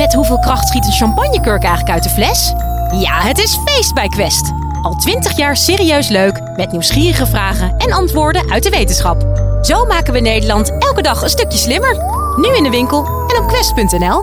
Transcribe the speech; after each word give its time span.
Met 0.00 0.14
hoeveel 0.14 0.38
kracht 0.38 0.68
schiet 0.68 0.86
een 0.86 0.92
champagnekurk 0.92 1.62
eigenlijk 1.62 1.94
uit 1.94 2.02
de 2.02 2.08
fles? 2.08 2.52
Ja, 3.00 3.20
het 3.20 3.38
is 3.38 3.58
feest 3.64 3.94
bij 3.94 4.08
Quest. 4.08 4.52
Al 4.82 4.94
twintig 4.94 5.36
jaar 5.36 5.56
serieus 5.56 6.08
leuk, 6.08 6.40
met 6.56 6.72
nieuwsgierige 6.72 7.26
vragen 7.26 7.76
en 7.76 7.92
antwoorden 7.92 8.50
uit 8.50 8.62
de 8.62 8.70
wetenschap. 8.70 9.22
Zo 9.62 9.84
maken 9.84 10.12
we 10.12 10.20
Nederland 10.20 10.70
elke 10.78 11.02
dag 11.02 11.22
een 11.22 11.28
stukje 11.28 11.58
slimmer. 11.58 11.96
Nu 12.36 12.56
in 12.56 12.62
de 12.62 12.70
winkel 12.70 13.04
en 13.04 13.42
op 13.42 13.48
quest.nl. 13.48 14.22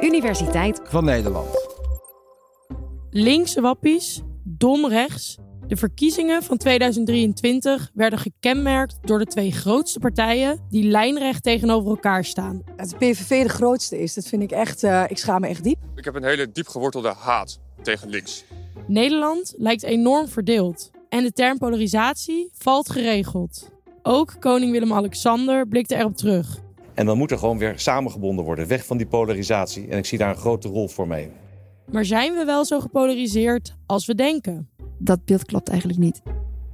Universiteit 0.00 0.80
van 0.84 1.04
Nederland. 1.04 1.48
Linkse 3.10 3.60
wappies, 3.60 4.22
dom 4.44 4.88
rechts. 4.88 5.38
De 5.70 5.76
verkiezingen 5.76 6.42
van 6.42 6.56
2023 6.56 7.90
werden 7.94 8.18
gekenmerkt 8.18 8.98
door 9.02 9.18
de 9.18 9.24
twee 9.24 9.52
grootste 9.52 9.98
partijen 9.98 10.60
die 10.70 10.84
lijnrecht 10.84 11.42
tegenover 11.42 11.90
elkaar 11.90 12.24
staan. 12.24 12.62
Dat 12.76 12.90
de 12.90 12.96
PVV 12.96 13.42
de 13.42 13.48
grootste 13.48 14.00
is, 14.00 14.14
dat 14.14 14.26
vind 14.26 14.42
ik 14.42 14.50
echt, 14.50 14.82
uh, 14.82 15.04
ik 15.08 15.18
schaam 15.18 15.40
me 15.40 15.48
echt 15.48 15.64
diep. 15.64 15.78
Ik 15.94 16.04
heb 16.04 16.14
een 16.14 16.24
hele 16.24 16.52
diep 16.52 16.68
gewortelde 16.68 17.14
haat 17.18 17.60
tegen 17.82 18.08
links. 18.08 18.44
Nederland 18.86 19.54
lijkt 19.56 19.82
enorm 19.82 20.28
verdeeld 20.28 20.90
en 21.08 21.22
de 21.22 21.32
term 21.32 21.58
polarisatie 21.58 22.50
valt 22.52 22.90
geregeld. 22.90 23.70
Ook 24.02 24.36
koning 24.40 24.72
Willem-Alexander 24.72 25.68
blikte 25.68 25.94
erop 25.94 26.16
terug. 26.16 26.58
En 26.94 27.06
dan 27.06 27.18
moet 27.18 27.30
er 27.30 27.38
gewoon 27.38 27.58
weer 27.58 27.78
samengebonden 27.78 28.44
worden, 28.44 28.66
weg 28.66 28.84
van 28.84 28.96
die 28.96 29.06
polarisatie. 29.06 29.88
En 29.88 29.98
ik 29.98 30.06
zie 30.06 30.18
daar 30.18 30.30
een 30.30 30.36
grote 30.36 30.68
rol 30.68 30.88
voor 30.88 31.06
mee. 31.06 31.30
Maar 31.90 32.04
zijn 32.04 32.34
we 32.34 32.44
wel 32.44 32.64
zo 32.64 32.80
gepolariseerd 32.80 33.76
als 33.86 34.06
we 34.06 34.14
denken? 34.14 34.68
Dat 35.02 35.24
beeld 35.24 35.44
klopt 35.44 35.68
eigenlijk 35.68 36.00
niet. 36.00 36.22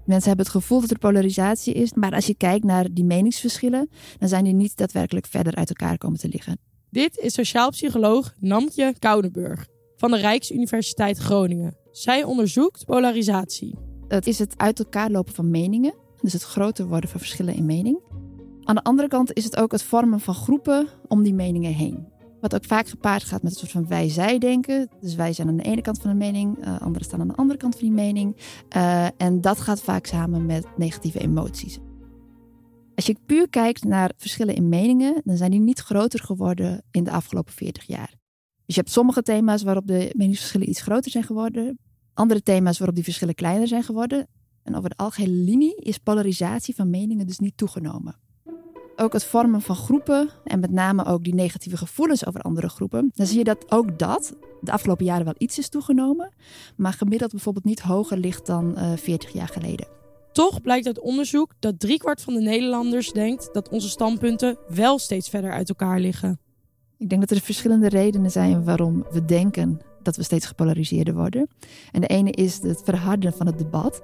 Mensen 0.05 0.29
hebben 0.29 0.47
het 0.47 0.55
gevoel 0.55 0.81
dat 0.81 0.91
er 0.91 0.99
polarisatie 0.99 1.75
is, 1.75 1.93
maar 1.93 2.15
als 2.15 2.27
je 2.27 2.35
kijkt 2.35 2.65
naar 2.65 2.93
die 2.93 3.05
meningsverschillen, 3.05 3.89
dan 4.19 4.29
zijn 4.29 4.45
die 4.45 4.55
niet 4.55 4.77
daadwerkelijk 4.77 5.27
verder 5.27 5.55
uit 5.55 5.69
elkaar 5.69 5.99
komen 5.99 6.19
te 6.19 6.29
liggen. 6.29 6.59
Dit 6.91 7.19
is 7.19 7.35
sociaal 7.35 7.71
psycholoog 7.71 8.35
Namtje 8.39 8.95
Koudenburg 8.99 9.67
van 9.97 10.11
de 10.11 10.17
Rijksuniversiteit 10.17 11.19
Groningen. 11.19 11.77
Zij 11.91 12.25
onderzoekt 12.25 12.85
polarisatie. 12.85 13.75
Het 14.09 14.27
is 14.27 14.39
het 14.39 14.55
uit 14.57 14.79
elkaar 14.79 15.11
lopen 15.11 15.35
van 15.35 15.51
meningen, 15.51 15.95
dus 16.21 16.33
het 16.33 16.43
groter 16.43 16.87
worden 16.87 17.11
van 17.11 17.21
verschillen 17.21 17.55
in 17.55 17.67
mening. 17.67 18.01
Aan 18.63 18.75
de 18.75 18.83
andere 18.83 19.09
kant 19.09 19.33
is 19.33 19.45
het 19.45 19.57
ook 19.57 19.73
het 19.73 19.83
vormen 19.83 20.21
van 20.21 20.35
groepen 20.35 20.89
om 21.09 21.23
die 21.23 21.35
meningen 21.35 21.73
heen. 21.73 22.07
Wat 22.41 22.55
ook 22.55 22.65
vaak 22.65 22.89
gepaard 22.89 23.25
gaat 23.25 23.43
met 23.43 23.53
een 23.53 23.59
soort 23.59 23.71
van 23.71 23.89
wij-zij-denken. 23.89 24.89
Dus 25.01 25.15
wij 25.15 25.33
zijn 25.33 25.49
aan 25.49 25.57
de 25.57 25.63
ene 25.63 25.81
kant 25.81 26.01
van 26.01 26.11
de 26.11 26.17
mening, 26.17 26.59
uh, 26.59 26.81
anderen 26.81 27.05
staan 27.05 27.21
aan 27.21 27.29
de 27.29 27.35
andere 27.35 27.59
kant 27.59 27.75
van 27.75 27.83
die 27.83 27.97
mening. 27.97 28.37
Uh, 28.77 29.07
en 29.17 29.41
dat 29.41 29.61
gaat 29.61 29.81
vaak 29.81 30.07
samen 30.07 30.47
met 30.47 30.67
negatieve 30.77 31.19
emoties. 31.19 31.79
Als 32.95 33.07
je 33.07 33.17
puur 33.27 33.49
kijkt 33.49 33.85
naar 33.85 34.13
verschillen 34.17 34.55
in 34.55 34.69
meningen, 34.69 35.21
dan 35.25 35.37
zijn 35.37 35.51
die 35.51 35.61
niet 35.61 35.81
groter 35.81 36.21
geworden 36.21 36.83
in 36.91 37.05
de 37.05 37.11
afgelopen 37.11 37.53
40 37.53 37.85
jaar. 37.85 38.15
Dus 38.67 38.75
je 38.75 38.81
hebt 38.81 38.91
sommige 38.91 39.23
thema's 39.23 39.63
waarop 39.63 39.87
de 39.87 40.11
meningsverschillen 40.17 40.69
iets 40.69 40.81
groter 40.81 41.11
zijn 41.11 41.25
geworden, 41.25 41.79
andere 42.15 42.43
thema's 42.43 42.79
waarop 42.79 42.95
die 42.95 43.05
verschillen 43.05 43.35
kleiner 43.35 43.69
zijn 43.69 43.83
geworden. 43.83 44.29
En 44.63 44.77
over 44.77 44.89
de 44.89 44.97
algehele 44.97 45.35
linie 45.35 45.77
is 45.77 45.99
polarisatie 45.99 46.75
van 46.75 46.91
meningen 46.91 47.27
dus 47.27 47.39
niet 47.39 47.57
toegenomen 47.57 48.25
ook 48.97 49.13
het 49.13 49.25
vormen 49.25 49.63
van 49.63 49.77
groepen 49.77 50.31
en 50.45 50.61
met 50.61 50.71
name 50.71 51.05
ook 51.05 51.25
die 51.25 51.35
negatieve 51.35 51.77
gevoelens 51.77 52.27
over 52.27 52.41
andere 52.41 52.69
groepen, 52.69 53.13
dan 53.15 53.27
zie 53.27 53.39
je 53.39 53.45
dat 53.45 53.71
ook 53.71 53.99
dat 53.99 54.35
de 54.61 54.73
afgelopen 54.73 55.05
jaren 55.05 55.25
wel 55.25 55.35
iets 55.39 55.59
is 55.59 55.69
toegenomen, 55.69 56.33
maar 56.77 56.93
gemiddeld 56.93 57.31
bijvoorbeeld 57.31 57.65
niet 57.65 57.81
hoger 57.81 58.19
ligt 58.19 58.47
dan 58.47 58.75
uh, 58.77 58.93
eh, 58.93 58.99
40 58.99 59.33
jaar 59.33 59.49
geleden. 59.49 59.87
Toch 60.33 60.61
blijkt 60.61 60.87
uit 60.87 61.01
onderzoek 61.01 61.53
dat 61.59 61.81
driekwart 61.81 62.23
van 62.23 62.35
de 62.35 62.41
Nederlanders 62.41 63.13
denkt 63.13 63.49
dat 63.53 63.69
onze 63.69 63.89
standpunten 63.89 64.59
wel 64.69 64.99
steeds 64.99 65.29
verder 65.29 65.53
uit 65.53 65.69
elkaar 65.69 66.01
liggen. 66.01 66.39
Ik 66.99 67.09
denk 67.09 67.21
dat 67.21 67.31
er 67.39 67.45
verschillende 67.45 67.89
redenen 67.89 68.31
zijn 68.31 68.65
waarom 68.65 69.07
we 69.11 69.25
denken 69.25 69.81
dat 70.03 70.17
we 70.17 70.23
steeds 70.23 70.47
gepolariseerder 70.47 71.15
worden. 71.15 71.49
En 71.93 72.01
de 72.01 72.07
ene 72.07 72.31
is 72.31 72.63
het 72.63 72.83
verharden 72.85 73.33
van 73.33 73.47
het 73.47 73.59
debat. 73.59 74.03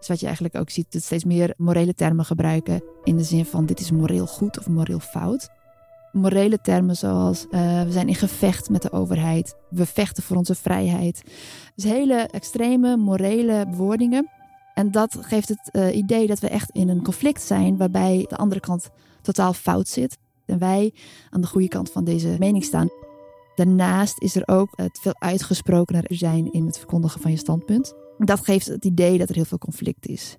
Dus 0.00 0.08
wat 0.08 0.20
je 0.20 0.26
eigenlijk 0.26 0.56
ook 0.56 0.70
ziet, 0.70 0.92
dat 0.92 1.02
steeds 1.02 1.24
meer 1.24 1.54
morele 1.56 1.94
termen 1.94 2.24
gebruiken 2.24 2.82
in 3.04 3.16
de 3.16 3.22
zin 3.22 3.44
van 3.44 3.66
dit 3.66 3.80
is 3.80 3.90
moreel 3.90 4.26
goed 4.26 4.58
of 4.58 4.68
moreel 4.68 4.98
fout. 4.98 5.48
Morele 6.12 6.60
termen 6.60 6.96
zoals 6.96 7.46
uh, 7.50 7.82
we 7.82 7.92
zijn 7.92 8.08
in 8.08 8.14
gevecht 8.14 8.70
met 8.70 8.82
de 8.82 8.92
overheid, 8.92 9.54
we 9.68 9.86
vechten 9.86 10.22
voor 10.22 10.36
onze 10.36 10.54
vrijheid. 10.54 11.22
Dus 11.74 11.84
hele 11.84 12.14
extreme 12.14 12.96
morele 12.96 13.66
bewoordingen. 13.70 14.30
En 14.74 14.90
dat 14.90 15.16
geeft 15.20 15.48
het 15.48 15.68
uh, 15.72 15.96
idee 15.96 16.26
dat 16.26 16.38
we 16.38 16.48
echt 16.48 16.70
in 16.70 16.88
een 16.88 17.02
conflict 17.02 17.42
zijn 17.42 17.76
waarbij 17.76 18.24
de 18.28 18.36
andere 18.36 18.60
kant 18.60 18.90
totaal 19.22 19.52
fout 19.52 19.88
zit. 19.88 20.18
En 20.46 20.58
wij 20.58 20.94
aan 21.30 21.40
de 21.40 21.46
goede 21.46 21.68
kant 21.68 21.90
van 21.90 22.04
deze 22.04 22.36
mening 22.38 22.64
staan. 22.64 22.88
Daarnaast 23.54 24.22
is 24.22 24.36
er 24.36 24.48
ook 24.48 24.68
het 24.74 24.98
veel 25.02 25.14
uitgesprokener 25.18 26.04
zijn 26.08 26.52
in 26.52 26.66
het 26.66 26.78
verkondigen 26.78 27.20
van 27.20 27.30
je 27.30 27.36
standpunt. 27.36 27.94
Dat 28.24 28.44
geeft 28.44 28.66
het 28.66 28.84
idee 28.84 29.18
dat 29.18 29.28
er 29.28 29.34
heel 29.34 29.44
veel 29.44 29.58
conflict 29.58 30.06
is. 30.06 30.36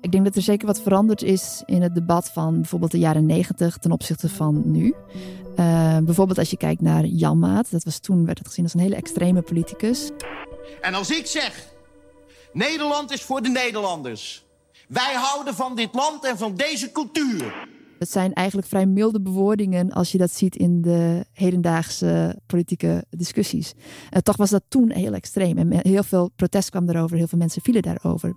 Ik 0.00 0.12
denk 0.12 0.24
dat 0.24 0.36
er 0.36 0.42
zeker 0.42 0.66
wat 0.66 0.80
veranderd 0.80 1.22
is 1.22 1.62
in 1.66 1.82
het 1.82 1.94
debat 1.94 2.30
van 2.30 2.54
bijvoorbeeld 2.54 2.90
de 2.90 2.98
jaren 2.98 3.26
negentig 3.26 3.76
ten 3.76 3.92
opzichte 3.92 4.28
van 4.28 4.62
nu. 4.64 4.94
Uh, 5.56 5.98
bijvoorbeeld 5.98 6.38
als 6.38 6.50
je 6.50 6.56
kijkt 6.56 6.80
naar 6.80 7.04
Jan 7.04 7.38
Maat, 7.38 7.70
dat 7.70 7.84
was 7.84 7.98
toen 7.98 8.26
werd 8.26 8.38
het 8.38 8.46
gezien 8.46 8.64
als 8.64 8.74
een 8.74 8.80
hele 8.80 8.94
extreme 8.94 9.42
politicus. 9.42 10.10
En 10.80 10.94
als 10.94 11.10
ik 11.10 11.26
zeg, 11.26 11.68
Nederland 12.52 13.10
is 13.10 13.22
voor 13.22 13.42
de 13.42 13.48
Nederlanders. 13.48 14.44
Wij 14.88 15.14
houden 15.14 15.54
van 15.54 15.76
dit 15.76 15.94
land 15.94 16.24
en 16.24 16.38
van 16.38 16.54
deze 16.54 16.92
cultuur. 16.92 17.68
Het 18.00 18.10
zijn 18.10 18.32
eigenlijk 18.32 18.68
vrij 18.68 18.86
milde 18.86 19.20
bewoordingen 19.20 19.90
als 19.90 20.12
je 20.12 20.18
dat 20.18 20.30
ziet 20.30 20.56
in 20.56 20.82
de 20.82 21.24
hedendaagse 21.32 22.38
politieke 22.46 23.04
discussies. 23.10 23.74
Uh, 23.74 24.18
toch 24.18 24.36
was 24.36 24.50
dat 24.50 24.62
toen 24.68 24.90
heel 24.90 25.12
extreem 25.12 25.58
en 25.58 25.72
heel 25.72 26.02
veel 26.02 26.30
protest 26.36 26.70
kwam 26.70 26.88
erover, 26.88 27.16
heel 27.16 27.26
veel 27.26 27.38
mensen 27.38 27.62
vielen 27.62 27.82
daarover. 27.82 28.36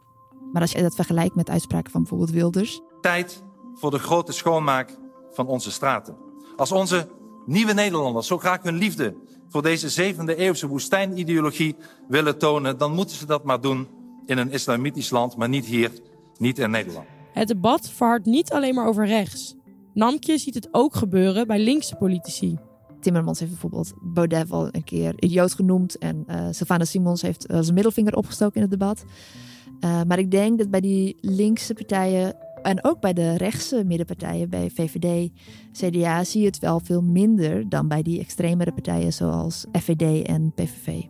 Maar 0.51 0.61
als 0.61 0.71
je 0.71 0.81
dat 0.81 0.95
vergelijkt 0.95 1.35
met 1.35 1.49
uitspraken 1.49 1.91
van 1.91 2.01
bijvoorbeeld 2.01 2.31
Wilders. 2.31 2.81
Tijd 3.01 3.43
voor 3.73 3.91
de 3.91 3.99
grote 3.99 4.31
schoonmaak 4.31 4.97
van 5.31 5.47
onze 5.47 5.71
straten. 5.71 6.15
Als 6.55 6.71
onze 6.71 7.07
nieuwe 7.45 7.73
Nederlanders 7.73 8.27
zo 8.27 8.37
graag 8.37 8.63
hun 8.63 8.77
liefde 8.77 9.15
voor 9.49 9.61
deze 9.61 9.89
zevende 9.89 10.35
eeuwse 10.35 10.67
woestijnideologie 10.67 11.75
willen 12.07 12.37
tonen, 12.37 12.77
dan 12.77 12.93
moeten 12.93 13.15
ze 13.15 13.25
dat 13.25 13.43
maar 13.43 13.61
doen 13.61 13.87
in 14.25 14.37
een 14.37 14.51
islamitisch 14.51 15.09
land, 15.09 15.37
maar 15.37 15.49
niet 15.49 15.65
hier, 15.65 15.91
niet 16.37 16.59
in 16.59 16.71
Nederland. 16.71 17.07
Het 17.33 17.47
debat 17.47 17.89
verhardt 17.89 18.25
niet 18.25 18.51
alleen 18.51 18.75
maar 18.75 18.87
over 18.87 19.05
rechts. 19.05 19.55
Namkje 19.93 20.37
ziet 20.37 20.53
het 20.53 20.67
ook 20.71 20.95
gebeuren 20.95 21.47
bij 21.47 21.59
linkse 21.59 21.95
politici. 21.95 22.57
Timmermans 22.99 23.39
heeft 23.39 23.51
bijvoorbeeld 23.51 23.93
Baudet 24.01 24.51
al 24.51 24.67
een 24.71 24.83
keer 24.83 25.13
idioot 25.19 25.53
genoemd. 25.53 25.97
En 25.97 26.23
uh, 26.27 26.47
Savannah 26.51 26.87
Simons 26.87 27.21
heeft 27.21 27.51
uh, 27.51 27.57
zijn 27.61 27.73
middelvinger 27.73 28.15
opgestoken 28.15 28.55
in 28.55 28.61
het 28.61 28.71
debat. 28.71 29.05
Uh, 29.79 30.01
maar 30.07 30.19
ik 30.19 30.31
denk 30.31 30.57
dat 30.57 30.69
bij 30.69 30.81
die 30.81 31.17
linkse 31.21 31.73
partijen 31.73 32.35
en 32.61 32.83
ook 32.83 32.99
bij 32.99 33.13
de 33.13 33.37
rechtse 33.37 33.83
middenpartijen, 33.85 34.49
bij 34.49 34.69
VVD, 34.69 35.31
CDA, 35.71 36.23
zie 36.23 36.41
je 36.41 36.47
het 36.47 36.59
wel 36.59 36.79
veel 36.79 37.01
minder 37.01 37.69
dan 37.69 37.87
bij 37.87 38.01
die 38.01 38.19
extremere 38.19 38.71
partijen 38.71 39.13
zoals 39.13 39.65
FVD 39.71 40.27
en 40.27 40.51
PVV. 40.55 41.03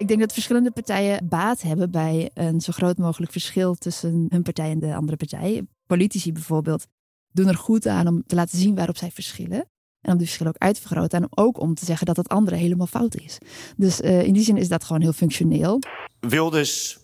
Ik 0.00 0.08
denk 0.08 0.20
dat 0.20 0.32
verschillende 0.32 0.70
partijen 0.70 1.28
baat 1.28 1.62
hebben 1.62 1.90
bij 1.90 2.30
een 2.34 2.60
zo 2.60 2.72
groot 2.72 2.98
mogelijk 2.98 3.32
verschil 3.32 3.74
tussen 3.74 4.26
hun 4.28 4.42
partij 4.42 4.70
en 4.70 4.78
de 4.78 4.94
andere 4.94 5.16
partij. 5.16 5.66
Politici 5.86 6.32
bijvoorbeeld 6.32 6.86
doen 7.32 7.48
er 7.48 7.56
goed 7.56 7.86
aan 7.86 8.06
om 8.06 8.22
te 8.26 8.34
laten 8.34 8.58
zien 8.58 8.74
waarop 8.74 8.96
zij 8.96 9.10
verschillen. 9.10 9.68
En 10.00 10.12
om 10.12 10.16
die 10.16 10.26
verschillen 10.26 10.52
ook 10.54 10.62
uit 10.62 10.74
te 10.74 10.80
vergroten. 10.80 11.22
En 11.22 11.28
ook 11.30 11.60
om 11.60 11.74
te 11.74 11.84
zeggen 11.84 12.06
dat 12.06 12.16
het 12.16 12.28
andere 12.28 12.56
helemaal 12.56 12.86
fout 12.86 13.16
is. 13.16 13.38
Dus 13.76 14.00
uh, 14.00 14.22
in 14.22 14.32
die 14.32 14.42
zin 14.42 14.56
is 14.56 14.68
dat 14.68 14.84
gewoon 14.84 15.02
heel 15.02 15.12
functioneel. 15.12 15.78
Wilders 16.20 16.98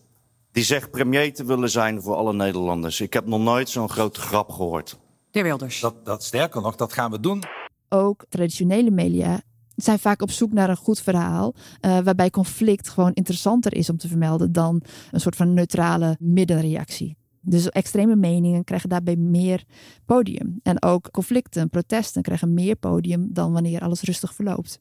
die 0.52 0.64
zegt 0.64 0.90
premier 0.90 1.34
te 1.34 1.44
willen 1.44 1.70
zijn 1.70 2.02
voor 2.02 2.14
alle 2.14 2.32
Nederlanders. 2.32 3.00
Ik 3.00 3.12
heb 3.12 3.26
nog 3.26 3.40
nooit 3.40 3.68
zo'n 3.68 3.88
grote 3.88 4.20
grap 4.20 4.50
gehoord. 4.50 4.98
De 5.30 5.42
Wilders. 5.42 5.80
Dat, 5.80 6.04
dat 6.04 6.24
sterker 6.24 6.62
nog, 6.62 6.76
dat 6.76 6.92
gaan 6.92 7.10
we 7.10 7.20
doen. 7.20 7.42
Ook 7.88 8.24
traditionele 8.28 8.90
media 8.90 9.40
zijn 9.76 9.98
vaak 9.98 10.22
op 10.22 10.30
zoek 10.30 10.52
naar 10.52 10.70
een 10.70 10.76
goed 10.76 11.00
verhaal. 11.00 11.54
Uh, 11.54 11.98
waarbij 11.98 12.30
conflict 12.30 12.88
gewoon 12.88 13.12
interessanter 13.12 13.74
is 13.74 13.90
om 13.90 13.96
te 13.96 14.08
vermelden 14.08 14.52
dan 14.52 14.82
een 15.10 15.20
soort 15.20 15.36
van 15.36 15.54
neutrale 15.54 16.16
middenreactie. 16.18 17.16
Dus 17.40 17.68
extreme 17.68 18.16
meningen 18.16 18.64
krijgen 18.64 18.88
daarbij 18.88 19.16
meer 19.16 19.64
podium. 20.04 20.60
En 20.62 20.82
ook 20.82 21.10
conflicten, 21.10 21.68
protesten 21.68 22.22
krijgen 22.22 22.54
meer 22.54 22.76
podium 22.76 23.28
dan 23.32 23.52
wanneer 23.52 23.80
alles 23.80 24.02
rustig 24.02 24.34
verloopt. 24.34 24.80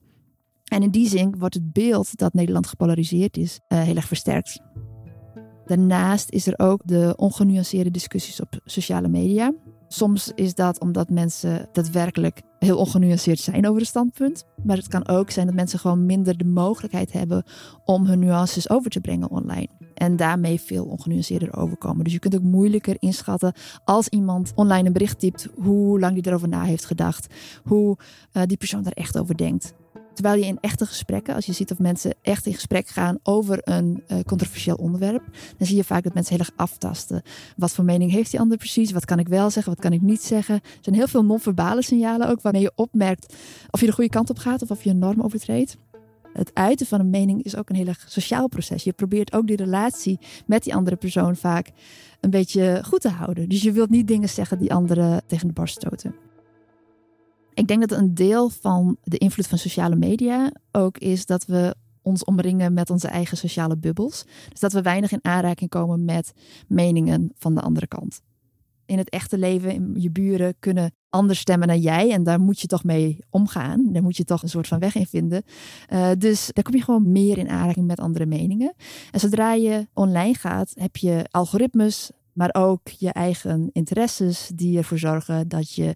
En 0.65 0.83
in 0.83 0.89
die 0.89 1.09
zin 1.09 1.35
wordt 1.37 1.53
het 1.53 1.73
beeld 1.73 2.17
dat 2.17 2.33
Nederland 2.33 2.67
gepolariseerd 2.67 3.37
is 3.37 3.59
uh, 3.69 3.81
heel 3.81 3.95
erg 3.95 4.07
versterkt. 4.07 4.61
Daarnaast 5.65 6.29
is 6.29 6.47
er 6.47 6.53
ook 6.57 6.81
de 6.85 7.13
ongenuanceerde 7.15 7.91
discussies 7.91 8.41
op 8.41 8.59
sociale 8.65 9.07
media. 9.07 9.53
Soms 9.95 10.31
is 10.35 10.55
dat 10.55 10.79
omdat 10.79 11.09
mensen 11.09 11.69
daadwerkelijk 11.71 12.41
heel 12.59 12.77
ongenuanceerd 12.77 13.39
zijn 13.39 13.67
over 13.67 13.79
een 13.79 13.87
standpunt. 13.87 14.45
Maar 14.63 14.77
het 14.77 14.87
kan 14.87 15.07
ook 15.07 15.29
zijn 15.29 15.45
dat 15.45 15.55
mensen 15.55 15.79
gewoon 15.79 16.05
minder 16.05 16.37
de 16.37 16.45
mogelijkheid 16.45 17.11
hebben 17.11 17.43
om 17.85 18.05
hun 18.05 18.19
nuances 18.19 18.69
over 18.69 18.91
te 18.91 18.99
brengen 18.99 19.29
online. 19.29 19.67
En 19.93 20.15
daarmee 20.15 20.61
veel 20.61 20.85
ongenuanceerder 20.85 21.57
overkomen. 21.57 22.03
Dus 22.03 22.13
je 22.13 22.19
kunt 22.19 22.35
ook 22.35 22.41
moeilijker 22.41 22.95
inschatten 22.99 23.53
als 23.83 24.07
iemand 24.07 24.51
online 24.55 24.87
een 24.87 24.93
bericht 24.93 25.19
typt, 25.19 25.47
hoe 25.55 25.99
lang 25.99 26.13
die 26.13 26.27
erover 26.27 26.47
na 26.47 26.63
heeft 26.63 26.85
gedacht. 26.85 27.33
Hoe 27.63 27.97
uh, 28.33 28.43
die 28.45 28.57
persoon 28.57 28.83
daar 28.83 28.93
echt 28.93 29.17
over 29.17 29.37
denkt. 29.37 29.73
Terwijl 30.15 30.39
je 30.39 30.45
in 30.45 30.57
echte 30.61 30.85
gesprekken, 30.85 31.35
als 31.35 31.45
je 31.45 31.53
ziet 31.53 31.71
of 31.71 31.79
mensen 31.79 32.13
echt 32.21 32.45
in 32.45 32.53
gesprek 32.53 32.87
gaan 32.87 33.17
over 33.23 33.59
een 33.63 34.03
uh, 34.07 34.19
controversieel 34.25 34.75
onderwerp, 34.75 35.23
dan 35.57 35.67
zie 35.67 35.75
je 35.75 35.83
vaak 35.83 36.03
dat 36.03 36.13
mensen 36.13 36.35
heel 36.35 36.45
erg 36.45 36.55
aftasten. 36.55 37.21
Wat 37.57 37.71
voor 37.71 37.85
mening 37.85 38.11
heeft 38.11 38.31
die 38.31 38.39
ander 38.39 38.57
precies? 38.57 38.91
Wat 38.91 39.05
kan 39.05 39.19
ik 39.19 39.27
wel 39.27 39.49
zeggen? 39.49 39.73
Wat 39.73 39.81
kan 39.81 39.93
ik 39.93 40.01
niet 40.01 40.23
zeggen? 40.23 40.55
Er 40.55 40.77
zijn 40.81 40.95
heel 40.95 41.07
veel 41.07 41.25
non-verbale 41.25 41.83
signalen 41.83 42.29
ook 42.29 42.41
waarmee 42.41 42.61
je 42.61 42.71
opmerkt 42.75 43.35
of 43.69 43.79
je 43.79 43.85
de 43.85 43.91
goede 43.91 44.09
kant 44.09 44.29
op 44.29 44.37
gaat 44.37 44.61
of 44.61 44.71
of 44.71 44.83
je 44.83 44.89
een 44.89 44.99
norm 44.99 45.21
overtreedt. 45.21 45.77
Het 46.33 46.51
uiten 46.53 46.85
van 46.85 46.99
een 46.99 47.09
mening 47.09 47.43
is 47.43 47.55
ook 47.55 47.69
een 47.69 47.75
heel 47.75 47.87
erg 47.87 48.05
sociaal 48.07 48.47
proces. 48.47 48.83
Je 48.83 48.93
probeert 48.93 49.33
ook 49.33 49.47
die 49.47 49.55
relatie 49.55 50.19
met 50.45 50.63
die 50.63 50.75
andere 50.75 50.95
persoon 50.95 51.35
vaak 51.35 51.71
een 52.19 52.29
beetje 52.29 52.81
goed 52.85 53.01
te 53.01 53.09
houden. 53.09 53.49
Dus 53.49 53.61
je 53.61 53.71
wilt 53.71 53.89
niet 53.89 54.07
dingen 54.07 54.29
zeggen 54.29 54.57
die 54.57 54.73
anderen 54.73 55.21
tegen 55.27 55.47
de 55.47 55.53
borst 55.53 55.75
stoten. 55.75 56.15
Ik 57.55 57.67
denk 57.67 57.87
dat 57.87 57.99
een 57.99 58.13
deel 58.13 58.49
van 58.49 58.97
de 59.03 59.17
invloed 59.17 59.47
van 59.47 59.57
sociale 59.57 59.95
media 59.95 60.51
ook 60.71 60.97
is 60.97 61.25
dat 61.25 61.45
we 61.45 61.75
ons 62.01 62.23
omringen 62.23 62.73
met 62.73 62.89
onze 62.89 63.07
eigen 63.07 63.37
sociale 63.37 63.77
bubbels. 63.77 64.25
Dus 64.49 64.59
dat 64.59 64.73
we 64.73 64.81
weinig 64.81 65.11
in 65.11 65.23
aanraking 65.23 65.69
komen 65.69 66.05
met 66.05 66.33
meningen 66.67 67.31
van 67.37 67.55
de 67.55 67.61
andere 67.61 67.87
kant. 67.87 68.21
In 68.85 68.97
het 68.97 69.09
echte 69.09 69.37
leven, 69.37 70.01
je 70.01 70.11
buren 70.11 70.55
kunnen 70.59 70.91
anders 71.09 71.39
stemmen 71.39 71.67
dan 71.67 71.79
jij. 71.79 72.11
En 72.11 72.23
daar 72.23 72.39
moet 72.39 72.59
je 72.59 72.67
toch 72.67 72.83
mee 72.83 73.19
omgaan. 73.29 73.89
Daar 73.91 74.03
moet 74.03 74.17
je 74.17 74.23
toch 74.23 74.43
een 74.43 74.49
soort 74.49 74.67
van 74.67 74.79
weg 74.79 74.95
in 74.95 75.05
vinden. 75.05 75.43
Uh, 75.89 76.09
dus 76.17 76.49
daar 76.53 76.63
kom 76.63 76.75
je 76.75 76.83
gewoon 76.83 77.11
meer 77.11 77.37
in 77.37 77.49
aanraking 77.49 77.87
met 77.87 77.99
andere 77.99 78.25
meningen. 78.25 78.73
En 79.11 79.19
zodra 79.19 79.53
je 79.53 79.87
online 79.93 80.33
gaat, 80.33 80.71
heb 80.75 80.97
je 80.97 81.25
algoritmes, 81.29 82.11
maar 82.35 82.49
ook 82.51 82.87
je 82.87 83.09
eigen 83.09 83.69
interesses 83.71 84.51
die 84.55 84.77
ervoor 84.77 84.97
zorgen 84.97 85.47
dat 85.47 85.73
je 85.73 85.95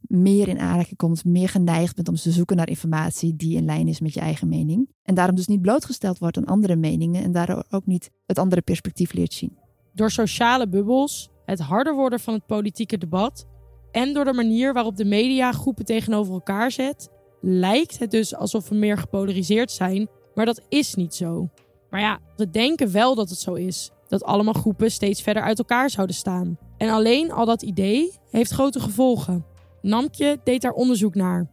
meer 0.00 0.48
in 0.48 0.58
aanraking 0.58 0.96
komt, 0.96 1.24
meer 1.24 1.48
geneigd 1.48 1.94
bent 1.94 2.08
om 2.08 2.14
te 2.14 2.30
zoeken 2.30 2.56
naar 2.56 2.68
informatie 2.68 3.36
die 3.36 3.56
in 3.56 3.64
lijn 3.64 3.88
is 3.88 4.00
met 4.00 4.14
je 4.14 4.20
eigen 4.20 4.48
mening. 4.48 4.88
En 5.02 5.14
daarom 5.14 5.36
dus 5.36 5.46
niet 5.46 5.62
blootgesteld 5.62 6.18
wordt 6.18 6.36
aan 6.36 6.44
andere 6.44 6.76
meningen 6.76 7.22
en 7.22 7.32
daardoor 7.32 7.64
ook 7.70 7.86
niet 7.86 8.10
het 8.26 8.38
andere 8.38 8.62
perspectief 8.62 9.12
leert 9.12 9.32
zien. 9.32 9.56
Door 9.94 10.10
sociale 10.10 10.68
bubbels, 10.68 11.30
het 11.44 11.60
harder 11.60 11.94
worden 11.94 12.20
van 12.20 12.34
het 12.34 12.46
politieke 12.46 12.98
debat 12.98 13.46
en 13.90 14.12
door 14.12 14.24
de 14.24 14.32
manier 14.32 14.72
waarop 14.72 14.96
de 14.96 15.04
media 15.04 15.52
groepen 15.52 15.84
tegenover 15.84 16.32
elkaar 16.32 16.70
zet, 16.70 17.08
lijkt 17.40 17.98
het 17.98 18.10
dus 18.10 18.34
alsof 18.34 18.68
we 18.68 18.74
meer 18.74 18.98
gepolariseerd 18.98 19.70
zijn, 19.70 20.08
maar 20.34 20.46
dat 20.46 20.62
is 20.68 20.94
niet 20.94 21.14
zo. 21.14 21.48
Maar 21.90 22.00
ja, 22.00 22.20
we 22.36 22.50
denken 22.50 22.92
wel 22.92 23.14
dat 23.14 23.28
het 23.30 23.38
zo 23.38 23.54
is 23.54 23.90
dat 24.10 24.24
allemaal 24.24 24.54
groepen 24.54 24.90
steeds 24.90 25.22
verder 25.22 25.42
uit 25.42 25.58
elkaar 25.58 25.90
zouden 25.90 26.16
staan. 26.16 26.58
En 26.76 26.88
alleen 26.88 27.32
al 27.32 27.44
dat 27.44 27.62
idee 27.62 28.12
heeft 28.30 28.50
grote 28.50 28.80
gevolgen. 28.80 29.44
Namtje 29.82 30.38
deed 30.44 30.62
daar 30.62 30.72
onderzoek 30.72 31.14
naar. 31.14 31.50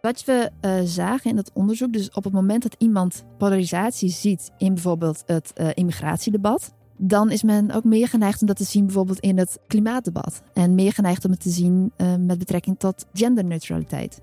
Wat 0.00 0.24
we 0.24 0.50
uh, 0.60 0.80
zagen 0.84 1.30
in 1.30 1.36
dat 1.36 1.50
onderzoek, 1.54 1.92
dus 1.92 2.10
op 2.10 2.24
het 2.24 2.32
moment 2.32 2.62
dat 2.62 2.74
iemand 2.78 3.24
polarisatie 3.38 4.10
ziet 4.10 4.50
in 4.58 4.74
bijvoorbeeld 4.74 5.22
het 5.26 5.52
uh, 5.54 5.68
immigratiedebat, 5.74 6.74
dan 7.02 7.30
is 7.30 7.42
men 7.42 7.70
ook 7.70 7.84
meer 7.84 8.08
geneigd 8.08 8.40
om 8.40 8.46
dat 8.46 8.56
te 8.56 8.64
zien 8.64 8.84
bijvoorbeeld 8.84 9.18
in 9.18 9.38
het 9.38 9.58
klimaatdebat. 9.66 10.42
En 10.52 10.74
meer 10.74 10.92
geneigd 10.92 11.24
om 11.24 11.30
het 11.30 11.40
te 11.40 11.50
zien 11.50 11.92
uh, 11.96 12.14
met 12.18 12.38
betrekking 12.38 12.78
tot 12.78 13.06
genderneutraliteit. 13.12 14.20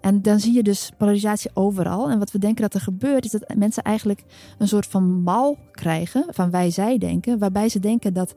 En 0.00 0.22
dan 0.22 0.40
zie 0.40 0.54
je 0.54 0.62
dus 0.62 0.90
polarisatie 0.96 1.50
overal. 1.54 2.10
En 2.10 2.18
wat 2.18 2.30
we 2.30 2.38
denken 2.38 2.62
dat 2.62 2.74
er 2.74 2.80
gebeurt, 2.80 3.24
is 3.24 3.30
dat 3.30 3.54
mensen 3.56 3.82
eigenlijk 3.82 4.22
een 4.58 4.68
soort 4.68 4.86
van 4.86 5.22
mal 5.22 5.58
krijgen 5.70 6.24
van 6.28 6.50
wij-zij 6.50 6.98
denken. 6.98 7.38
Waarbij 7.38 7.68
ze 7.68 7.78
denken 7.78 8.14
dat 8.14 8.34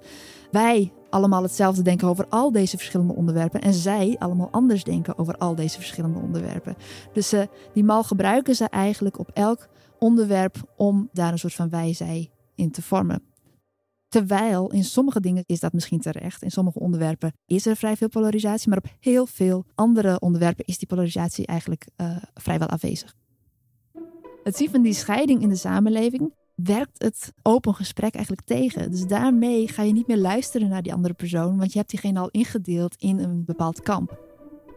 wij 0.51 0.91
allemaal 1.09 1.43
hetzelfde 1.43 1.81
denken 1.81 2.07
over 2.07 2.25
al 2.29 2.51
deze 2.51 2.77
verschillende 2.77 3.13
onderwerpen. 3.13 3.61
En 3.61 3.73
zij 3.73 4.15
allemaal 4.19 4.49
anders 4.51 4.83
denken 4.83 5.17
over 5.17 5.37
al 5.37 5.55
deze 5.55 5.77
verschillende 5.77 6.19
onderwerpen. 6.19 6.75
Dus 7.13 7.33
uh, 7.33 7.41
die 7.73 7.83
mal 7.83 8.03
gebruiken 8.03 8.55
ze 8.55 8.65
eigenlijk 8.69 9.19
op 9.19 9.29
elk 9.33 9.69
onderwerp 9.99 10.55
om 10.77 11.09
daar 11.13 11.31
een 11.31 11.39
soort 11.39 11.53
van 11.53 11.69
wij-zij 11.69 12.31
in 12.55 12.71
te 12.71 12.81
vormen. 12.81 13.30
Terwijl 14.11 14.71
in 14.71 14.83
sommige 14.83 15.19
dingen 15.19 15.43
is 15.45 15.59
dat 15.59 15.73
misschien 15.73 15.99
terecht. 15.99 16.43
In 16.43 16.51
sommige 16.51 16.79
onderwerpen 16.79 17.33
is 17.45 17.65
er 17.65 17.75
vrij 17.75 17.97
veel 17.97 18.09
polarisatie. 18.09 18.69
Maar 18.69 18.77
op 18.77 18.91
heel 18.99 19.25
veel 19.25 19.65
andere 19.75 20.19
onderwerpen 20.19 20.65
is 20.65 20.77
die 20.77 20.87
polarisatie 20.87 21.45
eigenlijk 21.45 21.87
uh, 21.97 22.17
vrijwel 22.33 22.67
afwezig. 22.67 23.15
Het 24.43 24.57
zien 24.57 24.69
van 24.69 24.81
die 24.81 24.93
scheiding 24.93 25.41
in 25.41 25.49
de 25.49 25.55
samenleving 25.55 26.33
werkt 26.55 27.03
het 27.03 27.33
open 27.41 27.75
gesprek 27.75 28.13
eigenlijk 28.13 28.45
tegen. 28.45 28.91
Dus 28.91 29.07
daarmee 29.07 29.67
ga 29.67 29.83
je 29.83 29.93
niet 29.93 30.07
meer 30.07 30.17
luisteren 30.17 30.69
naar 30.69 30.81
die 30.81 30.93
andere 30.93 31.13
persoon, 31.13 31.57
want 31.57 31.71
je 31.71 31.77
hebt 31.77 31.89
diegene 31.89 32.19
al 32.19 32.29
ingedeeld 32.29 32.95
in 32.95 33.19
een 33.19 33.45
bepaald 33.45 33.81
kamp. 33.81 34.30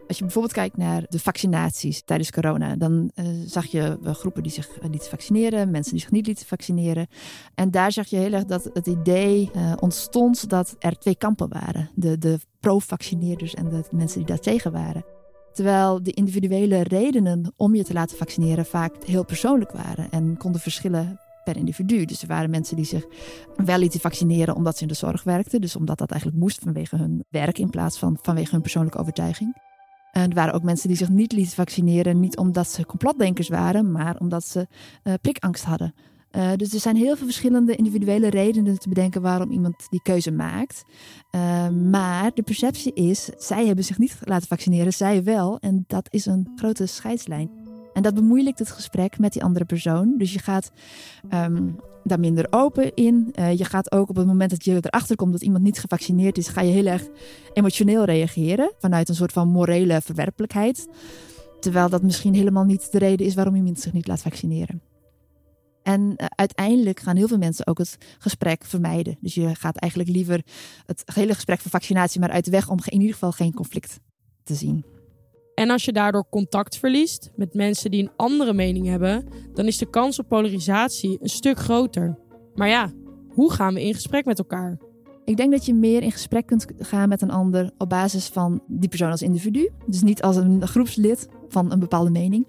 Als 0.07 0.17
je 0.17 0.23
bijvoorbeeld 0.23 0.53
kijkt 0.53 0.77
naar 0.77 1.05
de 1.09 1.19
vaccinaties 1.19 2.01
tijdens 2.03 2.31
corona, 2.31 2.75
dan 2.75 3.11
uh, 3.15 3.25
zag 3.45 3.65
je 3.65 3.97
groepen 4.01 4.43
die 4.43 4.51
zich 4.51 4.69
lieten 4.81 5.09
vaccineren, 5.09 5.71
mensen 5.71 5.91
die 5.91 6.01
zich 6.01 6.11
niet 6.11 6.27
lieten 6.27 6.45
vaccineren. 6.45 7.07
En 7.55 7.71
daar 7.71 7.91
zag 7.91 8.07
je 8.07 8.17
heel 8.17 8.31
erg 8.31 8.45
dat 8.45 8.69
het 8.73 8.87
idee 8.87 9.51
uh, 9.55 9.73
ontstond 9.79 10.49
dat 10.49 10.75
er 10.79 10.97
twee 10.97 11.15
kampen 11.15 11.49
waren: 11.49 11.89
de, 11.95 12.17
de 12.17 12.39
pro-vaccineerders 12.59 13.53
en 13.53 13.69
de 13.69 13.83
mensen 13.91 14.17
die 14.17 14.27
daar 14.27 14.39
tegen 14.39 14.71
waren. 14.71 15.05
Terwijl 15.53 16.03
de 16.03 16.11
individuele 16.11 16.83
redenen 16.83 17.53
om 17.55 17.75
je 17.75 17.83
te 17.83 17.93
laten 17.93 18.17
vaccineren 18.17 18.65
vaak 18.65 19.03
heel 19.05 19.25
persoonlijk 19.25 19.71
waren 19.71 20.11
en 20.11 20.37
konden 20.37 20.61
verschillen 20.61 21.19
per 21.43 21.57
individu. 21.57 22.05
Dus 22.05 22.21
er 22.21 22.27
waren 22.27 22.49
mensen 22.49 22.75
die 22.75 22.85
zich 22.85 23.05
wel 23.55 23.77
lieten 23.77 23.99
vaccineren 23.99 24.55
omdat 24.55 24.75
ze 24.75 24.81
in 24.81 24.87
de 24.87 24.93
zorg 24.93 25.23
werkten. 25.23 25.61
Dus 25.61 25.75
omdat 25.75 25.97
dat 25.97 26.11
eigenlijk 26.11 26.41
moest 26.41 26.59
vanwege 26.59 26.95
hun 26.95 27.25
werk 27.29 27.59
in 27.59 27.69
plaats 27.69 27.99
van 27.99 28.17
vanwege 28.21 28.51
hun 28.51 28.61
persoonlijke 28.61 28.97
overtuiging. 28.97 29.55
En 30.15 30.29
er 30.29 30.35
waren 30.35 30.53
ook 30.53 30.63
mensen 30.63 30.87
die 30.87 30.97
zich 30.97 31.09
niet 31.09 31.31
lieten 31.31 31.55
vaccineren, 31.55 32.19
niet 32.19 32.37
omdat 32.37 32.67
ze 32.67 32.85
complotdenkers 32.85 33.47
waren, 33.47 33.91
maar 33.91 34.15
omdat 34.19 34.45
ze 34.45 34.67
uh, 35.03 35.13
prikangst 35.21 35.63
hadden. 35.63 35.93
Uh, 36.31 36.49
dus 36.55 36.73
er 36.73 36.79
zijn 36.79 36.95
heel 36.95 37.15
veel 37.15 37.25
verschillende 37.25 37.75
individuele 37.75 38.29
redenen 38.29 38.79
te 38.79 38.89
bedenken 38.89 39.21
waarom 39.21 39.51
iemand 39.51 39.87
die 39.89 40.01
keuze 40.01 40.31
maakt. 40.31 40.83
Maar 41.89 42.31
de 42.33 42.41
perceptie 42.41 42.93
is, 42.93 43.29
zij 43.37 43.65
hebben 43.65 43.85
zich 43.85 43.97
niet 43.97 44.17
laten 44.21 44.47
vaccineren, 44.47 44.93
zij 44.93 45.23
wel. 45.23 45.59
En 45.59 45.83
dat 45.87 46.07
is 46.09 46.25
een 46.25 46.51
grote 46.55 46.85
scheidslijn. 46.85 47.49
En 47.93 48.01
dat 48.01 48.13
bemoeilijkt 48.13 48.59
het 48.59 48.71
gesprek 48.71 49.19
met 49.19 49.33
die 49.33 49.43
andere 49.43 49.65
persoon. 49.65 50.17
Dus 50.17 50.33
je 50.33 50.39
gaat 50.39 50.71
um, 51.33 51.75
daar 52.05 52.19
minder 52.19 52.47
open 52.49 52.93
in. 52.93 53.33
Uh, 53.39 53.57
je 53.57 53.65
gaat 53.65 53.91
ook 53.91 54.09
op 54.09 54.15
het 54.15 54.25
moment 54.25 54.49
dat 54.49 54.65
je 54.65 54.77
erachter 54.81 55.15
komt 55.15 55.31
dat 55.31 55.41
iemand 55.41 55.63
niet 55.63 55.79
gevaccineerd 55.79 56.37
is, 56.37 56.47
ga 56.47 56.61
je 56.61 56.71
heel 56.71 56.85
erg 56.85 57.07
emotioneel 57.53 58.03
reageren. 58.03 58.71
Vanuit 58.79 59.09
een 59.09 59.15
soort 59.15 59.31
van 59.31 59.47
morele 59.47 60.01
verwerpelijkheid. 60.01 60.87
Terwijl 61.59 61.89
dat 61.89 62.01
misschien 62.01 62.33
helemaal 62.33 62.63
niet 62.63 62.91
de 62.91 62.97
reden 62.97 63.25
is 63.25 63.35
waarom 63.35 63.55
iemand 63.55 63.79
zich 63.79 63.93
niet 63.93 64.07
laat 64.07 64.21
vaccineren. 64.21 64.81
En 65.83 66.01
uh, 66.01 66.25
uiteindelijk 66.29 66.99
gaan 66.99 67.15
heel 67.15 67.27
veel 67.27 67.37
mensen 67.37 67.67
ook 67.67 67.77
het 67.77 67.97
gesprek 68.19 68.63
vermijden. 68.63 69.17
Dus 69.19 69.33
je 69.33 69.55
gaat 69.55 69.77
eigenlijk 69.77 70.11
liever 70.11 70.41
het 70.85 71.03
hele 71.13 71.33
gesprek 71.33 71.59
van 71.59 71.71
vaccinatie 71.71 72.19
maar 72.19 72.31
uit 72.31 72.45
de 72.45 72.51
weg 72.51 72.69
om 72.69 72.79
in 72.85 72.99
ieder 72.99 73.13
geval 73.13 73.31
geen 73.31 73.53
conflict 73.53 73.99
te 74.43 74.55
zien. 74.55 74.94
En 75.55 75.69
als 75.69 75.85
je 75.85 75.91
daardoor 75.91 76.29
contact 76.29 76.77
verliest 76.77 77.31
met 77.35 77.53
mensen 77.53 77.91
die 77.91 78.03
een 78.03 78.11
andere 78.15 78.53
mening 78.53 78.87
hebben, 78.87 79.27
dan 79.53 79.65
is 79.65 79.77
de 79.77 79.89
kans 79.89 80.19
op 80.19 80.27
polarisatie 80.27 81.17
een 81.21 81.29
stuk 81.29 81.59
groter. 81.59 82.17
Maar 82.55 82.67
ja, 82.67 82.91
hoe 83.29 83.51
gaan 83.51 83.73
we 83.73 83.83
in 83.83 83.93
gesprek 83.93 84.25
met 84.25 84.39
elkaar? 84.39 84.77
Ik 85.25 85.37
denk 85.37 85.51
dat 85.51 85.65
je 85.65 85.73
meer 85.73 86.03
in 86.03 86.11
gesprek 86.11 86.45
kunt 86.45 86.65
gaan 86.79 87.09
met 87.09 87.21
een 87.21 87.31
ander 87.31 87.71
op 87.77 87.89
basis 87.89 88.27
van 88.27 88.61
die 88.67 88.89
persoon 88.89 89.11
als 89.11 89.21
individu. 89.21 89.69
Dus 89.85 90.01
niet 90.01 90.21
als 90.21 90.35
een 90.35 90.67
groepslid 90.67 91.27
van 91.47 91.71
een 91.71 91.79
bepaalde 91.79 92.09
mening. 92.09 92.47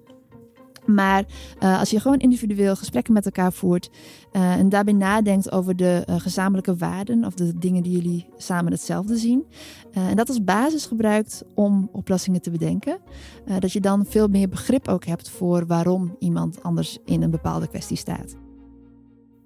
Maar 0.87 1.25
uh, 1.63 1.79
als 1.79 1.91
je 1.91 2.01
gewoon 2.01 2.19
individueel 2.19 2.77
gesprekken 2.77 3.13
met 3.13 3.25
elkaar 3.25 3.53
voert 3.53 3.91
uh, 4.33 4.53
en 4.53 4.69
daarbij 4.69 4.95
nadenkt 4.95 5.53
over 5.53 5.77
de 5.77 6.07
uh, 6.09 6.21
gezamenlijke 6.21 6.77
waarden 6.77 7.25
of 7.25 7.35
de 7.35 7.59
dingen 7.59 7.83
die 7.83 7.93
jullie 7.93 8.29
samen 8.37 8.73
hetzelfde 8.73 9.17
zien. 9.17 9.45
en 9.93 10.17
dat 10.17 10.29
als 10.29 10.45
basis 10.45 10.87
gebruikt 10.87 11.45
om 11.55 11.89
oplossingen 11.93 12.43
te 12.43 12.51
bedenken. 12.51 12.99
dat 13.59 13.73
je 13.73 13.81
dan 13.81 14.07
veel 14.07 14.29
meer 14.29 14.49
begrip 14.49 14.89
ook 14.89 15.05
hebt 15.05 15.31
voor 15.31 15.67
waarom 15.67 16.17
iemand 16.19 16.63
anders 16.63 16.99
in 17.05 17.23
een 17.23 17.31
bepaalde 17.31 17.69
kwestie 17.69 17.97
staat. 17.97 18.37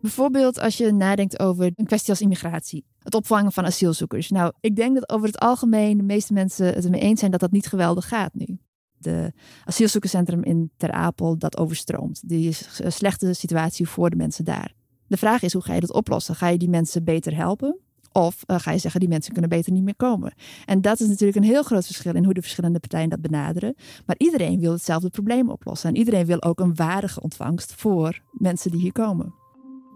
Bijvoorbeeld 0.01 0.61
als 0.61 0.77
je 0.77 0.93
nadenkt 0.93 1.41
over 1.41 1.73
een 1.77 1.87
kwestie 1.87 2.11
als 2.11 2.21
immigratie. 2.21 2.85
Het 2.99 3.15
opvangen 3.15 3.53
van 3.53 3.65
asielzoekers. 3.65 4.31
Nou, 4.31 4.53
ik 4.61 4.77
denk 4.77 4.95
dat 4.95 5.11
over 5.11 5.27
het 5.27 5.39
algemeen 5.39 5.97
de 5.97 6.03
meeste 6.03 6.33
mensen 6.33 6.67
het 6.67 6.85
ermee 6.85 7.01
eens 7.01 7.19
zijn 7.19 7.31
dat 7.31 7.41
dat 7.41 7.51
niet 7.51 7.67
geweldig 7.67 8.09
gaat 8.09 8.35
nu 8.35 8.59
de 9.03 9.33
asielzoekerscentrum 9.65 10.43
in 10.43 10.71
Ter 10.77 10.91
Apel 10.91 11.39
dat 11.39 11.59
overstroomt. 11.59 12.29
Die 12.29 12.49
is 12.49 12.79
een 12.83 12.93
slechte 12.93 13.33
situatie 13.33 13.89
voor 13.89 14.11
de 14.11 14.17
mensen 14.17 14.45
daar. 14.45 14.73
De 15.07 15.17
vraag 15.17 15.43
is, 15.43 15.53
hoe 15.53 15.63
ga 15.63 15.75
je 15.75 15.81
dat 15.81 15.93
oplossen? 15.93 16.35
Ga 16.35 16.49
je 16.49 16.59
die 16.59 16.69
mensen 16.69 17.05
beter 17.05 17.37
helpen? 17.37 17.79
Of 18.13 18.43
uh, 18.47 18.59
ga 18.59 18.71
je 18.71 18.79
zeggen, 18.79 19.01
die 19.01 19.09
mensen 19.09 19.33
kunnen 19.33 19.51
beter 19.51 19.73
niet 19.73 19.83
meer 19.83 19.97
komen. 19.97 20.33
En 20.65 20.81
dat 20.81 21.01
is 21.01 21.09
natuurlijk 21.09 21.39
een 21.39 21.51
heel 21.51 21.63
groot 21.63 21.87
verschil 21.87 22.15
in 22.15 22.25
hoe 22.25 22.35
de 22.35 22.41
verschillende 22.41 22.81
partijen 22.81 23.09
dat 23.09 23.21
benaderen. 23.21 23.75
Maar 24.07 24.17
iedereen 24.19 24.61
wil 24.61 24.73
hetzelfde 24.73 25.11
probleem 25.11 25.51
oplossen. 25.51 25.89
En 25.89 25.97
iedereen 25.97 26.27
wil 26.27 26.43
ook 26.43 26.61
een 26.61 26.75
waardige 26.75 27.21
ontvangst 27.21 27.75
voor 27.75 28.21
mensen 28.33 28.71
die 28.71 28.81
hier 28.81 28.93
komen. 28.93 29.40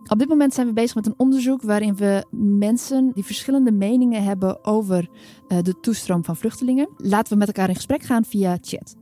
Op 0.08 0.18
dit 0.18 0.28
moment 0.28 0.54
zijn 0.54 0.66
we 0.66 0.72
bezig 0.72 0.94
met 0.94 1.06
een 1.06 1.14
onderzoek 1.16 1.62
waarin 1.62 1.96
we 1.96 2.24
mensen 2.58 3.10
die 3.14 3.24
verschillende 3.24 3.72
meningen 3.72 4.22
hebben 4.22 4.64
over 4.64 5.08
uh, 5.48 5.58
de 5.62 5.80
toestroom 5.80 6.24
van 6.24 6.36
vluchtelingen, 6.36 6.88
laten 6.96 7.32
we 7.32 7.38
met 7.38 7.46
elkaar 7.46 7.68
in 7.68 7.74
gesprek 7.74 8.02
gaan 8.02 8.24
via 8.24 8.58
chat. 8.60 8.96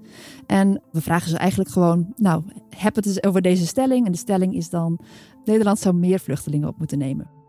En 0.46 0.82
we 0.92 1.00
vragen 1.00 1.30
ze 1.30 1.36
eigenlijk 1.36 1.70
gewoon, 1.70 2.12
nou, 2.16 2.42
heb 2.68 2.94
het 2.94 3.06
eens 3.06 3.22
over 3.22 3.42
deze 3.42 3.66
stelling. 3.66 4.06
En 4.06 4.12
de 4.12 4.18
stelling 4.18 4.54
is 4.54 4.70
dan, 4.70 4.98
Nederland 5.44 5.78
zou 5.78 5.94
meer 5.94 6.20
vluchtelingen 6.20 6.68
op 6.68 6.78
moeten 6.78 6.98
nemen. 6.98 7.41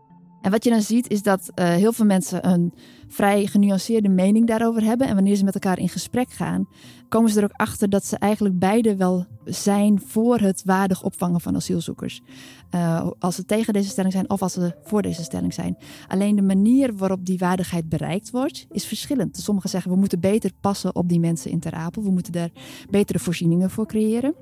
En 0.44 0.50
wat 0.50 0.64
je 0.64 0.70
dan 0.70 0.82
ziet 0.82 1.10
is 1.10 1.22
dat 1.22 1.50
uh, 1.54 1.68
heel 1.68 1.92
veel 1.92 2.04
mensen 2.04 2.48
een 2.48 2.72
vrij 3.08 3.46
genuanceerde 3.46 4.08
mening 4.08 4.46
daarover 4.46 4.82
hebben. 4.82 5.06
En 5.06 5.14
wanneer 5.14 5.36
ze 5.36 5.44
met 5.44 5.54
elkaar 5.54 5.78
in 5.78 5.88
gesprek 5.88 6.30
gaan, 6.30 6.68
komen 7.08 7.30
ze 7.30 7.38
er 7.38 7.44
ook 7.44 7.52
achter 7.52 7.88
dat 7.88 8.04
ze 8.04 8.18
eigenlijk 8.18 8.58
beide 8.58 8.96
wel 8.96 9.26
zijn 9.44 10.00
voor 10.06 10.38
het 10.38 10.62
waardig 10.64 11.02
opvangen 11.02 11.40
van 11.40 11.56
asielzoekers. 11.56 12.20
Uh, 12.74 13.10
als 13.18 13.34
ze 13.34 13.44
tegen 13.44 13.72
deze 13.72 13.88
stelling 13.88 14.12
zijn 14.12 14.30
of 14.30 14.42
als 14.42 14.52
ze 14.52 14.74
voor 14.82 15.02
deze 15.02 15.22
stelling 15.22 15.54
zijn. 15.54 15.76
Alleen 16.08 16.36
de 16.36 16.42
manier 16.42 16.96
waarop 16.96 17.26
die 17.26 17.38
waardigheid 17.38 17.88
bereikt 17.88 18.30
wordt, 18.30 18.66
is 18.70 18.86
verschillend. 18.86 19.36
Sommigen 19.36 19.70
zeggen 19.70 19.90
we 19.90 19.96
moeten 19.96 20.20
beter 20.20 20.50
passen 20.60 20.94
op 20.94 21.08
die 21.08 21.20
mensen 21.20 21.50
in 21.50 21.60
Ter 21.60 21.72
Apel. 21.72 22.02
We 22.02 22.10
moeten 22.10 22.32
daar 22.32 22.50
betere 22.90 23.18
voorzieningen 23.18 23.70
voor 23.70 23.86
creëren. 23.86 24.34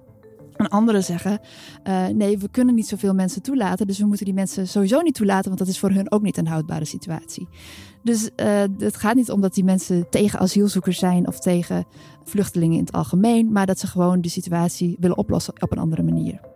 En 0.57 0.69
anderen 0.69 1.05
zeggen: 1.05 1.41
uh, 1.89 2.07
nee, 2.07 2.39
we 2.39 2.49
kunnen 2.51 2.75
niet 2.75 2.89
zoveel 2.89 3.15
mensen 3.15 3.43
toelaten. 3.43 3.87
Dus 3.87 3.99
we 3.99 4.07
moeten 4.07 4.25
die 4.25 4.35
mensen 4.35 4.69
sowieso 4.69 5.01
niet 5.01 5.15
toelaten, 5.15 5.47
want 5.47 5.59
dat 5.59 5.69
is 5.69 5.79
voor 5.79 5.91
hun 5.91 6.13
ook 6.13 6.23
niet 6.23 6.37
een 6.37 6.47
houdbare 6.47 6.85
situatie. 6.85 7.49
Dus 8.03 8.31
uh, 8.37 8.63
het 8.79 8.97
gaat 8.97 9.15
niet 9.15 9.31
om 9.31 9.41
dat 9.41 9.55
die 9.55 9.65
mensen 9.65 10.09
tegen 10.11 10.39
asielzoekers 10.39 10.99
zijn 10.99 11.27
of 11.27 11.39
tegen 11.39 11.85
vluchtelingen 12.25 12.79
in 12.79 12.85
het 12.85 12.93
algemeen, 12.93 13.53
maar 13.53 13.67
dat 13.67 13.79
ze 13.79 13.87
gewoon 13.87 14.21
de 14.21 14.29
situatie 14.29 14.97
willen 15.01 15.17
oplossen 15.17 15.55
op 15.63 15.73
een 15.73 15.79
andere 15.79 16.03
manier. 16.03 16.52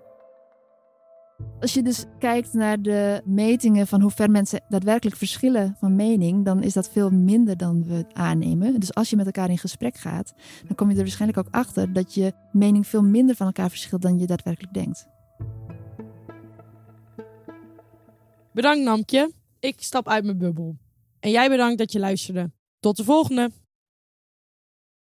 Als 1.61 1.75
je 1.75 1.83
dus 1.83 2.05
kijkt 2.19 2.53
naar 2.53 2.83
de 2.83 3.23
metingen 3.25 3.87
van 3.87 4.01
hoe 4.01 4.11
ver 4.11 4.31
mensen 4.31 4.65
daadwerkelijk 4.69 5.17
verschillen 5.17 5.77
van 5.79 5.97
mening, 5.97 6.45
dan 6.45 6.63
is 6.63 6.73
dat 6.73 6.91
veel 6.91 7.11
minder 7.11 7.57
dan 7.57 7.85
we 7.85 8.05
aannemen. 8.13 8.81
Dus 8.81 8.95
als 8.95 9.11
je 9.11 9.17
met 9.17 9.27
elkaar 9.27 9.51
in 9.51 9.59
gesprek 9.59 9.97
gaat, 9.97 10.35
dan 10.67 10.77
kom 10.77 10.89
je 10.91 10.95
er 10.95 11.03
waarschijnlijk 11.03 11.47
ook 11.47 11.55
achter 11.55 11.93
dat 11.93 12.15
je 12.15 12.33
mening 12.53 12.87
veel 12.87 13.03
minder 13.03 13.37
van 13.37 13.47
elkaar 13.47 13.71
verschilt 13.71 14.03
dan 14.03 14.19
je 14.19 14.27
daadwerkelijk 14.27 14.75
denkt. 14.75 15.07
Bedankt 18.53 18.85
Namkje. 18.85 19.33
Ik 19.61 19.81
stap 19.81 20.09
uit 20.09 20.25
mijn 20.25 20.39
bubbel. 20.39 20.77
En 21.21 21.31
jij 21.31 21.49
bedankt 21.49 21.79
dat 21.79 21.93
je 21.93 21.99
luisterde. 21.99 22.51
Tot 22.81 22.97
de 22.97 23.05
volgende! 23.05 23.51